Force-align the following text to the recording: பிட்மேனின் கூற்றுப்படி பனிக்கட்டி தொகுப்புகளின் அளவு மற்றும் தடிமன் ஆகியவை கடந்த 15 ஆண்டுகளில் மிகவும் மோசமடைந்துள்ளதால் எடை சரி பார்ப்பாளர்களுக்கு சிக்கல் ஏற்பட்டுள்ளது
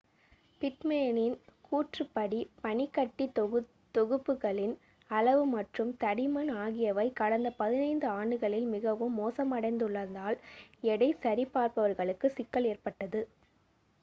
பிட்மேனின் 0.61 1.35
கூற்றுப்படி 1.65 2.39
பனிக்கட்டி 2.61 3.25
தொகுப்புகளின் 3.95 4.73
அளவு 5.09 5.43
மற்றும் 5.53 5.91
தடிமன் 6.01 6.51
ஆகியவை 6.63 7.07
கடந்த 7.19 7.49
15 7.59 7.85
ஆண்டுகளில் 8.17 8.67
மிகவும் 8.73 9.17
மோசமடைந்துள்ளதால் 9.19 10.39
எடை 10.89 11.11
சரி 11.21 11.45
பார்ப்பாளர்களுக்கு 11.53 12.29
சிக்கல் 12.37 12.69
ஏற்பட்டுள்ளது 12.71 13.21